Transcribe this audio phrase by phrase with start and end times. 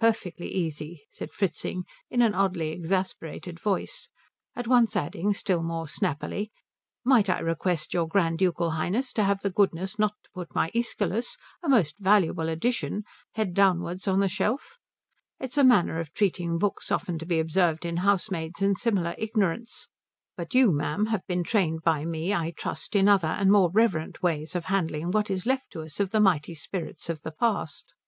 [0.00, 4.08] "Perfectly easy," said Fritzing in an oddly exasperated voice;
[4.56, 6.50] at once adding, still more snappily,
[7.04, 10.72] "Might I request your Grand Ducal Highness to have the goodness not to put my
[10.72, 13.04] Æschylus a most valuable edition
[13.36, 14.76] head downwards on the shelf?
[15.38, 19.14] It is a manner of treating books often to be observed in housemaids and similar
[19.18, 19.86] ignorants.
[20.36, 24.20] But you, ma'am, have been trained by me I trust in other and more reverent
[24.20, 27.94] ways of handling what is left to us of the mighty spirits of the past."